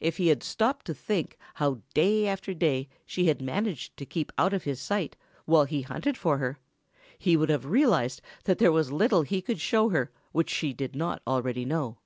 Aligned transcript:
If 0.00 0.16
he 0.16 0.28
had 0.28 0.42
stopped 0.42 0.86
to 0.86 0.94
think 0.94 1.36
how 1.56 1.82
day 1.92 2.26
after 2.26 2.54
day 2.54 2.88
she 3.04 3.26
had 3.26 3.42
managed 3.42 3.98
to 3.98 4.06
keep 4.06 4.32
out 4.38 4.54
of 4.54 4.64
his 4.64 4.80
sight 4.80 5.14
while 5.44 5.64
he 5.66 5.82
hunted 5.82 6.16
for 6.16 6.38
her, 6.38 6.58
he 7.18 7.36
would 7.36 7.50
have 7.50 7.66
realized 7.66 8.22
that 8.44 8.56
there 8.56 8.72
was 8.72 8.90
little 8.92 9.24
he 9.24 9.42
could 9.42 9.60
show 9.60 9.90
her 9.90 10.10
which 10.32 10.48
she 10.48 10.72
did 10.72 10.96
not 10.96 11.20
already 11.26 11.66
know. 11.66 11.98